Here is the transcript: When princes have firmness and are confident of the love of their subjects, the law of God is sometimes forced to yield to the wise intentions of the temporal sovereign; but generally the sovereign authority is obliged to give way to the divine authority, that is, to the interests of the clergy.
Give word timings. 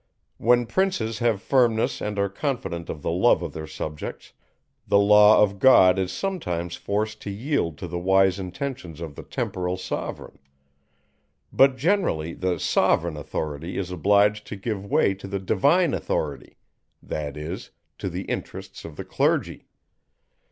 When 0.39 0.65
princes 0.65 1.19
have 1.19 1.43
firmness 1.43 2.01
and 2.01 2.17
are 2.17 2.27
confident 2.27 2.89
of 2.89 3.03
the 3.03 3.11
love 3.11 3.43
of 3.43 3.53
their 3.53 3.67
subjects, 3.67 4.33
the 4.87 4.97
law 4.97 5.43
of 5.43 5.59
God 5.59 5.99
is 5.99 6.11
sometimes 6.11 6.75
forced 6.75 7.21
to 7.21 7.29
yield 7.29 7.77
to 7.77 7.87
the 7.87 7.99
wise 7.99 8.39
intentions 8.39 8.99
of 8.99 9.13
the 9.13 9.21
temporal 9.21 9.77
sovereign; 9.77 10.39
but 11.53 11.77
generally 11.77 12.33
the 12.33 12.59
sovereign 12.59 13.15
authority 13.15 13.77
is 13.77 13.91
obliged 13.91 14.47
to 14.47 14.55
give 14.55 14.83
way 14.83 15.13
to 15.13 15.27
the 15.27 15.37
divine 15.37 15.93
authority, 15.93 16.57
that 17.03 17.37
is, 17.37 17.69
to 17.99 18.09
the 18.09 18.23
interests 18.23 18.83
of 18.83 18.95
the 18.95 19.05
clergy. 19.05 19.67